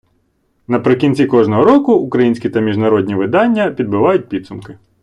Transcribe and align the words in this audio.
Наприкінці 0.67 1.25
кожного 1.25 1.63
року 1.65 1.93
українські 1.93 2.49
та 2.49 2.59
міжнародні 2.59 3.15
видання 3.15 3.71
підбивають 3.71 4.29
підсумки. 4.29 4.77